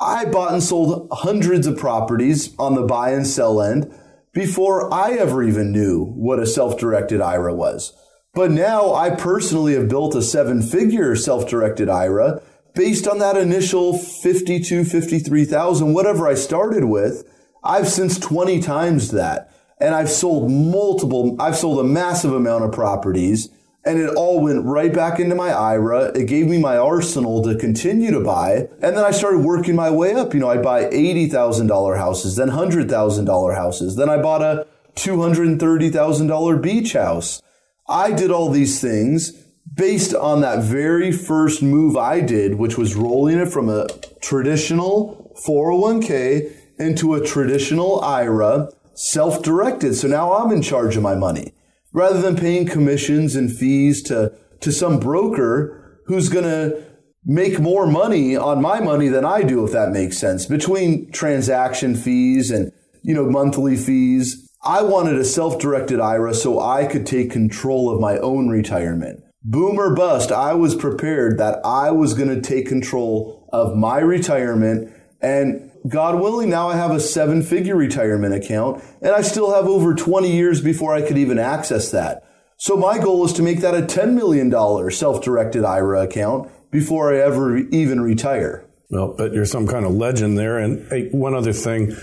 I 0.00 0.24
bought 0.24 0.52
and 0.52 0.62
sold 0.62 1.08
hundreds 1.12 1.66
of 1.66 1.78
properties 1.78 2.54
on 2.58 2.74
the 2.74 2.82
buy 2.82 3.10
and 3.10 3.26
sell 3.26 3.60
end 3.60 3.92
before 4.32 4.92
I 4.92 5.12
ever 5.12 5.42
even 5.42 5.72
knew 5.72 6.04
what 6.04 6.40
a 6.40 6.46
self-directed 6.46 7.20
IRA 7.20 7.54
was. 7.54 7.92
But 8.34 8.50
now 8.50 8.92
I 8.92 9.10
personally 9.10 9.74
have 9.74 9.88
built 9.88 10.14
a 10.14 10.22
seven 10.22 10.62
figure 10.62 11.14
self-directed 11.14 11.88
IRA 11.88 12.42
based 12.74 13.06
on 13.06 13.18
that 13.18 13.36
initial 13.36 13.96
52, 13.96 14.84
53,000, 14.84 15.92
whatever 15.94 16.28
I 16.28 16.34
started 16.34 16.84
with. 16.84 17.28
I've 17.62 17.88
since 17.88 18.18
20 18.18 18.60
times 18.60 19.10
that 19.12 19.50
and 19.78 19.94
I've 19.94 20.10
sold 20.10 20.50
multiple, 20.50 21.36
I've 21.40 21.56
sold 21.56 21.80
a 21.80 21.88
massive 21.88 22.32
amount 22.32 22.64
of 22.64 22.72
properties 22.72 23.48
and 23.86 23.98
it 23.98 24.14
all 24.14 24.40
went 24.40 24.64
right 24.64 24.92
back 24.92 25.20
into 25.20 25.34
my 25.34 25.50
IRA. 25.50 26.06
It 26.16 26.26
gave 26.26 26.46
me 26.46 26.58
my 26.58 26.76
arsenal 26.76 27.42
to 27.42 27.54
continue 27.54 28.10
to 28.12 28.20
buy. 28.20 28.68
And 28.80 28.96
then 28.96 29.04
I 29.04 29.10
started 29.10 29.40
working 29.40 29.76
my 29.76 29.90
way 29.90 30.14
up. 30.14 30.32
You 30.32 30.40
know, 30.40 30.48
I 30.48 30.56
buy 30.56 30.84
$80,000 30.84 31.98
houses, 31.98 32.36
then 32.36 32.48
$100,000 32.48 33.54
houses. 33.54 33.96
Then 33.96 34.08
I 34.08 34.16
bought 34.16 34.40
a 34.40 34.66
$230,000 34.96 36.62
beach 36.62 36.94
house. 36.94 37.42
I 37.86 38.12
did 38.12 38.30
all 38.30 38.48
these 38.48 38.80
things 38.80 39.43
based 39.74 40.14
on 40.14 40.40
that 40.40 40.62
very 40.62 41.10
first 41.10 41.62
move 41.62 41.96
I 41.96 42.20
did, 42.20 42.54
which 42.54 42.78
was 42.78 42.94
rolling 42.94 43.38
it 43.38 43.48
from 43.48 43.68
a 43.68 43.86
traditional 44.20 45.32
401k 45.46 46.54
into 46.78 47.14
a 47.14 47.24
traditional 47.24 48.00
IRA, 48.02 48.68
self 48.94 49.42
directed. 49.42 49.94
So 49.94 50.08
now 50.08 50.34
I'm 50.34 50.52
in 50.52 50.62
charge 50.62 50.96
of 50.96 51.02
my 51.02 51.14
money 51.14 51.52
rather 51.92 52.20
than 52.20 52.36
paying 52.36 52.66
commissions 52.66 53.36
and 53.36 53.54
fees 53.54 54.02
to, 54.02 54.36
to 54.60 54.72
some 54.72 54.98
broker 54.98 56.00
who's 56.06 56.28
going 56.28 56.44
to 56.44 56.84
make 57.24 57.58
more 57.58 57.86
money 57.86 58.36
on 58.36 58.60
my 58.60 58.80
money 58.80 59.08
than 59.08 59.24
I 59.24 59.42
do, 59.42 59.64
if 59.64 59.72
that 59.72 59.90
makes 59.90 60.18
sense. 60.18 60.44
Between 60.44 61.10
transaction 61.10 61.94
fees 61.94 62.50
and, 62.50 62.72
you 63.02 63.14
know, 63.14 63.24
monthly 63.24 63.76
fees, 63.76 64.50
I 64.62 64.82
wanted 64.82 65.16
a 65.16 65.24
self-directed 65.24 66.00
IRA 66.00 66.34
so 66.34 66.60
I 66.60 66.86
could 66.86 67.06
take 67.06 67.30
control 67.30 67.90
of 67.90 68.00
my 68.00 68.18
own 68.18 68.48
retirement. 68.48 69.23
Boom 69.44 69.78
or 69.78 69.94
bust, 69.94 70.32
I 70.32 70.54
was 70.54 70.74
prepared 70.74 71.38
that 71.38 71.60
I 71.64 71.90
was 71.90 72.14
going 72.14 72.30
to 72.30 72.40
take 72.40 72.66
control 72.66 73.46
of 73.52 73.76
my 73.76 73.98
retirement 73.98 74.90
and 75.20 75.70
God 75.86 76.18
willing, 76.18 76.48
now 76.48 76.68
I 76.68 76.76
have 76.76 76.92
a 76.92 77.00
seven 77.00 77.42
figure 77.42 77.76
retirement 77.76 78.32
account 78.34 78.82
and 79.02 79.12
I 79.12 79.20
still 79.20 79.54
have 79.54 79.66
over 79.66 79.94
20 79.94 80.32
years 80.32 80.62
before 80.62 80.94
I 80.94 81.02
could 81.02 81.18
even 81.18 81.38
access 81.38 81.90
that. 81.90 82.24
So 82.56 82.76
my 82.76 82.98
goal 82.98 83.24
is 83.26 83.34
to 83.34 83.42
make 83.42 83.60
that 83.60 83.74
a 83.74 83.82
$10 83.82 84.14
million 84.14 84.50
self-directed 84.90 85.62
IRA 85.62 86.04
account 86.04 86.50
before 86.70 87.12
I 87.12 87.18
ever 87.18 87.58
even 87.58 88.00
retire. 88.00 88.64
Well, 88.88 89.14
but 89.16 89.34
you're 89.34 89.44
some 89.44 89.66
kind 89.66 89.84
of 89.84 89.92
legend 89.92 90.38
there. 90.38 90.58
And 90.58 90.88
hey, 90.88 91.10
one 91.10 91.34
other 91.34 91.52
thing, 91.52 91.94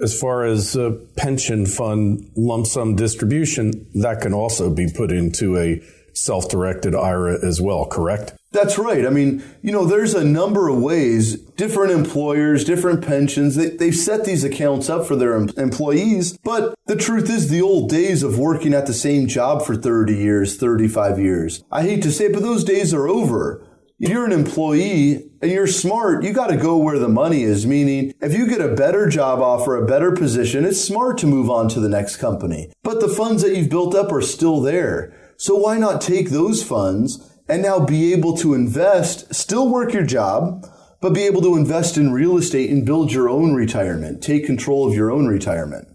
as 0.00 0.18
far 0.18 0.44
as 0.44 0.74
a 0.74 0.90
pension 1.16 1.66
fund 1.66 2.32
lump 2.36 2.66
sum 2.66 2.96
distribution, 2.96 3.88
that 3.94 4.22
can 4.22 4.32
also 4.32 4.70
be 4.74 4.90
put 4.92 5.12
into 5.12 5.56
a 5.56 5.80
self-directed 6.14 6.94
IRA 6.94 7.44
as 7.44 7.60
well, 7.60 7.86
correct? 7.86 8.34
That's 8.52 8.78
right. 8.78 9.06
I 9.06 9.10
mean, 9.10 9.44
you 9.62 9.70
know, 9.70 9.84
there's 9.84 10.14
a 10.14 10.24
number 10.24 10.68
of 10.68 10.78
ways 10.78 11.36
different 11.36 11.92
employers, 11.92 12.64
different 12.64 13.06
pensions, 13.06 13.54
they, 13.54 13.70
they've 13.70 13.94
set 13.94 14.24
these 14.24 14.42
accounts 14.42 14.88
up 14.88 15.06
for 15.06 15.14
their 15.14 15.36
em- 15.36 15.50
employees. 15.56 16.36
But 16.38 16.74
the 16.86 16.96
truth 16.96 17.28
is, 17.30 17.48
the 17.48 17.62
old 17.62 17.90
days 17.90 18.22
of 18.22 18.38
working 18.38 18.74
at 18.74 18.86
the 18.86 18.94
same 18.94 19.28
job 19.28 19.64
for 19.64 19.76
30 19.76 20.16
years, 20.16 20.56
35 20.56 21.20
years, 21.20 21.62
I 21.70 21.82
hate 21.82 22.02
to 22.02 22.10
say 22.10 22.26
it, 22.26 22.32
but 22.32 22.42
those 22.42 22.64
days 22.64 22.92
are 22.94 23.08
over. 23.08 23.64
If 24.00 24.08
you're 24.08 24.24
an 24.24 24.32
employee 24.32 25.28
and 25.42 25.50
you're 25.50 25.66
smart, 25.66 26.24
you 26.24 26.32
got 26.32 26.46
to 26.46 26.56
go 26.56 26.78
where 26.78 26.98
the 26.98 27.08
money 27.08 27.42
is. 27.42 27.66
Meaning, 27.66 28.14
if 28.22 28.32
you 28.32 28.48
get 28.48 28.62
a 28.62 28.74
better 28.74 29.06
job 29.10 29.40
offer, 29.40 29.76
a 29.76 29.86
better 29.86 30.10
position, 30.12 30.64
it's 30.64 30.82
smart 30.82 31.18
to 31.18 31.26
move 31.26 31.50
on 31.50 31.68
to 31.68 31.80
the 31.80 31.88
next 31.88 32.16
company. 32.16 32.72
But 32.82 33.00
the 33.00 33.08
funds 33.08 33.42
that 33.42 33.54
you've 33.54 33.68
built 33.68 33.94
up 33.94 34.10
are 34.10 34.22
still 34.22 34.62
there. 34.62 35.14
So 35.40 35.54
why 35.54 35.78
not 35.78 36.02
take 36.02 36.28
those 36.28 36.62
funds 36.62 37.32
and 37.48 37.62
now 37.62 37.80
be 37.80 38.12
able 38.12 38.36
to 38.36 38.52
invest, 38.52 39.34
still 39.34 39.70
work 39.70 39.94
your 39.94 40.04
job, 40.04 40.66
but 41.00 41.14
be 41.14 41.22
able 41.22 41.40
to 41.40 41.56
invest 41.56 41.96
in 41.96 42.12
real 42.12 42.36
estate 42.36 42.68
and 42.68 42.84
build 42.84 43.10
your 43.10 43.30
own 43.30 43.54
retirement, 43.54 44.22
take 44.22 44.44
control 44.44 44.86
of 44.86 44.94
your 44.94 45.10
own 45.10 45.28
retirement. 45.28 45.88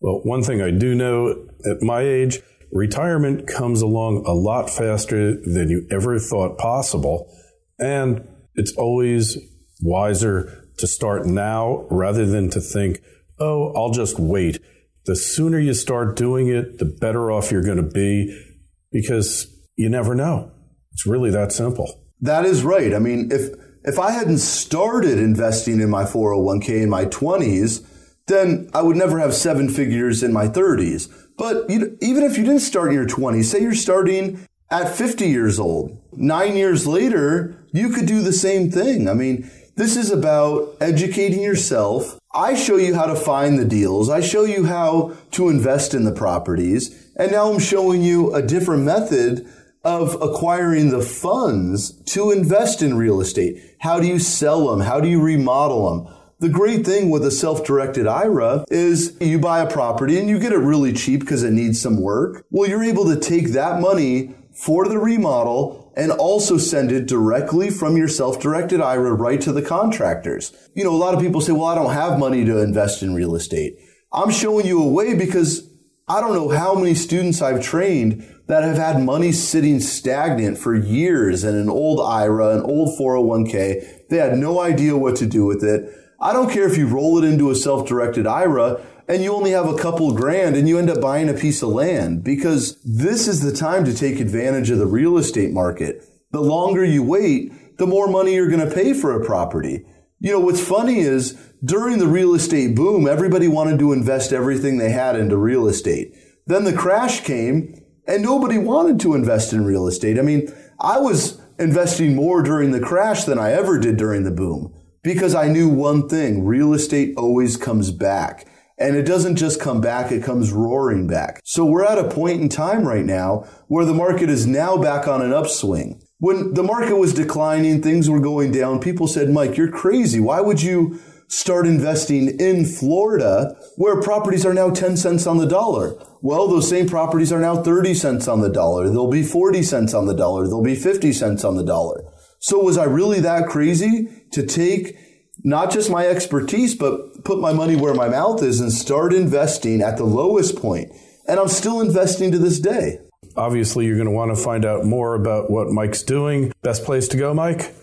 Well, 0.00 0.22
one 0.24 0.42
thing 0.42 0.62
I 0.62 0.70
do 0.70 0.94
know 0.94 1.46
at 1.70 1.82
my 1.82 2.00
age, 2.00 2.40
retirement 2.72 3.46
comes 3.46 3.82
along 3.82 4.24
a 4.26 4.32
lot 4.32 4.70
faster 4.70 5.34
than 5.44 5.68
you 5.68 5.86
ever 5.90 6.18
thought 6.18 6.56
possible. 6.56 7.30
And 7.78 8.26
it's 8.54 8.72
always 8.78 9.36
wiser 9.82 10.70
to 10.78 10.86
start 10.86 11.26
now 11.26 11.86
rather 11.90 12.24
than 12.24 12.48
to 12.48 12.62
think, 12.62 13.02
oh, 13.38 13.74
I'll 13.74 13.90
just 13.90 14.18
wait. 14.18 14.58
The 15.04 15.16
sooner 15.16 15.58
you 15.58 15.74
start 15.74 16.16
doing 16.16 16.48
it, 16.48 16.78
the 16.78 16.86
better 16.86 17.30
off 17.30 17.52
you're 17.52 17.62
going 17.62 17.76
to 17.76 17.82
be 17.82 18.45
because 18.90 19.46
you 19.76 19.88
never 19.88 20.14
know. 20.14 20.50
It's 20.92 21.06
really 21.06 21.30
that 21.30 21.52
simple. 21.52 22.02
That 22.20 22.44
is 22.44 22.62
right. 22.62 22.94
I 22.94 22.98
mean, 22.98 23.30
if 23.30 23.52
if 23.84 23.98
I 23.98 24.10
hadn't 24.10 24.38
started 24.38 25.18
investing 25.18 25.80
in 25.80 25.90
my 25.90 26.04
401k 26.04 26.82
in 26.82 26.90
my 26.90 27.04
20s, 27.04 27.86
then 28.26 28.68
I 28.74 28.82
would 28.82 28.96
never 28.96 29.20
have 29.20 29.32
seven 29.32 29.68
figures 29.68 30.22
in 30.22 30.32
my 30.32 30.48
30s. 30.48 31.08
But 31.38 31.70
you, 31.70 31.96
even 32.00 32.24
if 32.24 32.36
you 32.36 32.44
didn't 32.44 32.60
start 32.60 32.88
in 32.88 32.94
your 32.94 33.06
20s, 33.06 33.44
say 33.44 33.60
you're 33.60 33.74
starting 33.74 34.44
at 34.70 34.94
50 34.94 35.28
years 35.28 35.60
old, 35.60 35.96
nine 36.12 36.56
years 36.56 36.86
later, 36.86 37.64
you 37.72 37.90
could 37.90 38.06
do 38.06 38.22
the 38.22 38.32
same 38.32 38.70
thing. 38.72 39.08
I 39.08 39.14
mean, 39.14 39.48
this 39.76 39.96
is 39.96 40.10
about 40.10 40.76
educating 40.80 41.42
yourself. 41.42 42.18
I 42.36 42.54
show 42.54 42.76
you 42.76 42.94
how 42.94 43.06
to 43.06 43.16
find 43.16 43.58
the 43.58 43.64
deals. 43.64 44.10
I 44.10 44.20
show 44.20 44.44
you 44.44 44.66
how 44.66 45.16
to 45.30 45.48
invest 45.48 45.94
in 45.94 46.04
the 46.04 46.12
properties. 46.12 47.10
And 47.16 47.32
now 47.32 47.50
I'm 47.50 47.58
showing 47.58 48.02
you 48.02 48.34
a 48.34 48.42
different 48.42 48.82
method 48.82 49.48
of 49.82 50.20
acquiring 50.20 50.90
the 50.90 51.00
funds 51.00 51.92
to 52.12 52.30
invest 52.30 52.82
in 52.82 52.98
real 52.98 53.22
estate. 53.22 53.76
How 53.78 54.00
do 54.00 54.06
you 54.06 54.18
sell 54.18 54.68
them? 54.68 54.80
How 54.80 55.00
do 55.00 55.08
you 55.08 55.22
remodel 55.22 55.88
them? 55.88 56.14
The 56.38 56.50
great 56.50 56.84
thing 56.84 57.08
with 57.08 57.24
a 57.24 57.30
self-directed 57.30 58.06
IRA 58.06 58.66
is 58.68 59.16
you 59.18 59.38
buy 59.38 59.60
a 59.60 59.70
property 59.70 60.18
and 60.18 60.28
you 60.28 60.38
get 60.38 60.52
it 60.52 60.58
really 60.58 60.92
cheap 60.92 61.20
because 61.20 61.42
it 61.42 61.52
needs 61.52 61.80
some 61.80 62.02
work. 62.02 62.44
Well, 62.50 62.68
you're 62.68 62.84
able 62.84 63.06
to 63.06 63.18
take 63.18 63.52
that 63.52 63.80
money 63.80 64.34
for 64.52 64.86
the 64.86 64.98
remodel 64.98 65.85
and 65.96 66.12
also 66.12 66.58
send 66.58 66.92
it 66.92 67.06
directly 67.06 67.70
from 67.70 67.96
your 67.96 68.06
self-directed 68.06 68.80
IRA 68.80 69.14
right 69.14 69.40
to 69.40 69.52
the 69.52 69.62
contractors. 69.62 70.52
You 70.74 70.84
know, 70.84 70.94
a 70.94 70.96
lot 70.96 71.14
of 71.14 71.20
people 71.20 71.40
say, 71.40 71.52
well, 71.52 71.64
I 71.64 71.74
don't 71.74 71.94
have 71.94 72.18
money 72.18 72.44
to 72.44 72.62
invest 72.62 73.02
in 73.02 73.14
real 73.14 73.34
estate. 73.34 73.78
I'm 74.12 74.30
showing 74.30 74.66
you 74.66 74.82
a 74.82 74.88
way 74.88 75.14
because 75.14 75.68
I 76.06 76.20
don't 76.20 76.34
know 76.34 76.50
how 76.50 76.74
many 76.74 76.94
students 76.94 77.42
I've 77.42 77.62
trained 77.62 78.32
that 78.46 78.62
have 78.62 78.76
had 78.76 79.02
money 79.02 79.32
sitting 79.32 79.80
stagnant 79.80 80.58
for 80.58 80.74
years 80.74 81.42
in 81.42 81.56
an 81.56 81.68
old 81.68 82.00
IRA, 82.00 82.58
an 82.58 82.62
old 82.62 82.96
401k. 82.98 84.08
They 84.08 84.18
had 84.18 84.38
no 84.38 84.60
idea 84.60 84.96
what 84.96 85.16
to 85.16 85.26
do 85.26 85.44
with 85.44 85.64
it. 85.64 85.92
I 86.20 86.32
don't 86.32 86.50
care 86.50 86.68
if 86.70 86.78
you 86.78 86.86
roll 86.86 87.18
it 87.18 87.24
into 87.26 87.50
a 87.50 87.54
self-directed 87.54 88.26
IRA 88.26 88.80
and 89.08 89.22
you 89.22 89.32
only 89.32 89.52
have 89.52 89.68
a 89.68 89.76
couple 89.76 90.12
grand 90.14 90.56
and 90.56 90.68
you 90.68 90.78
end 90.78 90.90
up 90.90 91.00
buying 91.00 91.28
a 91.28 91.34
piece 91.34 91.62
of 91.62 91.68
land 91.70 92.24
because 92.24 92.80
this 92.82 93.28
is 93.28 93.40
the 93.40 93.52
time 93.52 93.84
to 93.84 93.94
take 93.94 94.20
advantage 94.20 94.70
of 94.70 94.78
the 94.78 94.86
real 94.86 95.16
estate 95.16 95.52
market. 95.52 96.04
The 96.32 96.40
longer 96.40 96.84
you 96.84 97.02
wait, 97.02 97.78
the 97.78 97.86
more 97.86 98.08
money 98.08 98.34
you're 98.34 98.50
going 98.50 98.66
to 98.66 98.74
pay 98.74 98.92
for 98.92 99.12
a 99.12 99.24
property. 99.24 99.84
You 100.18 100.32
know, 100.32 100.40
what's 100.40 100.66
funny 100.66 101.00
is 101.00 101.32
during 101.64 101.98
the 101.98 102.08
real 102.08 102.34
estate 102.34 102.74
boom, 102.74 103.06
everybody 103.06 103.48
wanted 103.48 103.78
to 103.78 103.92
invest 103.92 104.32
everything 104.32 104.78
they 104.78 104.90
had 104.90 105.16
into 105.16 105.36
real 105.36 105.68
estate. 105.68 106.14
Then 106.46 106.64
the 106.64 106.72
crash 106.72 107.20
came 107.20 107.82
and 108.06 108.22
nobody 108.22 108.58
wanted 108.58 109.00
to 109.00 109.14
invest 109.14 109.52
in 109.52 109.64
real 109.64 109.86
estate. 109.86 110.18
I 110.18 110.22
mean, 110.22 110.52
I 110.80 110.98
was 110.98 111.40
investing 111.58 112.14
more 112.14 112.42
during 112.42 112.70
the 112.70 112.80
crash 112.80 113.24
than 113.24 113.38
I 113.38 113.52
ever 113.52 113.78
did 113.78 113.96
during 113.96 114.24
the 114.24 114.30
boom 114.30 114.74
because 115.02 115.34
I 115.34 115.48
knew 115.48 115.68
one 115.68 116.08
thing 116.08 116.44
real 116.44 116.72
estate 116.72 117.14
always 117.16 117.56
comes 117.56 117.90
back. 117.90 118.46
And 118.78 118.94
it 118.94 119.04
doesn't 119.04 119.36
just 119.36 119.60
come 119.60 119.80
back, 119.80 120.12
it 120.12 120.22
comes 120.22 120.52
roaring 120.52 121.06
back. 121.06 121.40
So 121.44 121.64
we're 121.64 121.84
at 121.84 121.98
a 121.98 122.08
point 122.08 122.42
in 122.42 122.48
time 122.48 122.86
right 122.86 123.04
now 123.04 123.46
where 123.68 123.86
the 123.86 123.94
market 123.94 124.28
is 124.28 124.46
now 124.46 124.76
back 124.76 125.08
on 125.08 125.22
an 125.22 125.32
upswing. 125.32 126.02
When 126.18 126.54
the 126.54 126.62
market 126.62 126.96
was 126.96 127.14
declining, 127.14 127.82
things 127.82 128.08
were 128.08 128.20
going 128.20 128.52
down, 128.52 128.80
people 128.80 129.06
said, 129.06 129.30
Mike, 129.30 129.56
you're 129.56 129.70
crazy. 129.70 130.20
Why 130.20 130.40
would 130.40 130.62
you 130.62 131.00
start 131.28 131.66
investing 131.66 132.38
in 132.40 132.64
Florida 132.64 133.56
where 133.76 134.00
properties 134.00 134.46
are 134.46 134.54
now 134.54 134.70
10 134.70 134.96
cents 134.96 135.26
on 135.26 135.38
the 135.38 135.46
dollar? 135.46 135.94
Well, 136.22 136.48
those 136.48 136.68
same 136.68 136.88
properties 136.88 137.32
are 137.32 137.40
now 137.40 137.62
30 137.62 137.94
cents 137.94 138.28
on 138.28 138.40
the 138.40 138.48
dollar. 138.48 138.88
They'll 138.88 139.10
be 139.10 139.22
40 139.22 139.62
cents 139.62 139.94
on 139.94 140.06
the 140.06 140.14
dollar. 140.14 140.46
They'll 140.46 140.62
be 140.62 140.76
50 140.76 141.12
cents 141.12 141.44
on 141.44 141.56
the 141.56 141.64
dollar. 141.64 142.04
So 142.40 142.60
was 142.60 142.78
I 142.78 142.84
really 142.84 143.20
that 143.20 143.48
crazy 143.48 144.08
to 144.32 144.44
take 144.44 144.96
not 145.44 145.70
just 145.70 145.90
my 145.90 146.06
expertise, 146.06 146.74
but 146.74 147.15
put 147.26 147.40
my 147.40 147.52
money 147.52 147.74
where 147.74 147.92
my 147.92 148.08
mouth 148.08 148.42
is 148.42 148.60
and 148.60 148.72
start 148.72 149.12
investing 149.12 149.82
at 149.82 149.96
the 149.96 150.04
lowest 150.04 150.56
point? 150.56 150.92
And 151.26 151.40
I'm 151.40 151.48
still 151.48 151.80
investing 151.80 152.30
to 152.30 152.38
this 152.38 152.60
day. 152.60 153.00
Obviously, 153.36 153.84
you're 153.84 153.96
going 153.96 154.06
to 154.06 154.12
want 154.12 154.34
to 154.34 154.42
find 154.42 154.64
out 154.64 154.84
more 154.84 155.14
about 155.14 155.50
what 155.50 155.68
Mike's 155.68 156.02
doing. 156.02 156.52
Best 156.62 156.84
place 156.84 157.08
to 157.08 157.16
go, 157.16 157.34
Mike? 157.34 157.74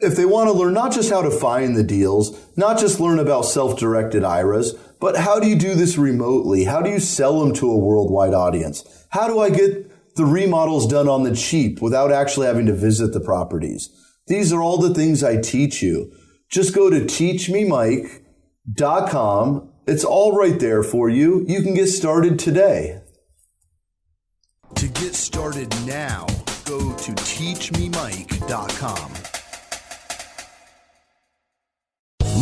If 0.00 0.16
they 0.16 0.24
want 0.24 0.48
to 0.48 0.52
learn 0.52 0.74
not 0.74 0.92
just 0.92 1.10
how 1.10 1.22
to 1.22 1.30
find 1.30 1.76
the 1.76 1.84
deals, 1.84 2.36
not 2.56 2.78
just 2.78 2.98
learn 2.98 3.20
about 3.20 3.42
self 3.42 3.78
directed 3.78 4.24
IRAs, 4.24 4.72
but 5.00 5.16
how 5.16 5.38
do 5.38 5.48
you 5.48 5.56
do 5.56 5.74
this 5.74 5.96
remotely? 5.96 6.64
How 6.64 6.82
do 6.82 6.90
you 6.90 6.98
sell 6.98 7.40
them 7.40 7.54
to 7.54 7.70
a 7.70 7.78
worldwide 7.78 8.34
audience? 8.34 8.84
How 9.10 9.28
do 9.28 9.38
I 9.38 9.50
get 9.50 10.16
the 10.16 10.24
remodels 10.24 10.86
done 10.86 11.08
on 11.08 11.22
the 11.22 11.34
cheap 11.34 11.80
without 11.80 12.12
actually 12.12 12.48
having 12.48 12.66
to 12.66 12.74
visit 12.74 13.12
the 13.12 13.20
properties? 13.20 13.88
These 14.26 14.52
are 14.52 14.60
all 14.60 14.78
the 14.78 14.94
things 14.94 15.24
I 15.24 15.40
teach 15.40 15.82
you. 15.82 16.12
Just 16.50 16.74
go 16.74 16.90
to 16.90 17.06
teachmemike.com. 18.68 19.68
It's 19.86 20.04
all 20.04 20.36
right 20.36 20.58
there 20.58 20.82
for 20.82 21.08
you. 21.08 21.46
You 21.48 21.62
can 21.62 21.74
get 21.74 21.86
started 21.88 22.38
today. 22.38 23.00
To 24.76 24.88
get 24.88 25.14
started 25.14 25.68
now, 25.86 26.26
go 26.64 26.94
to 26.96 27.12
teachmemike.com. 27.12 29.31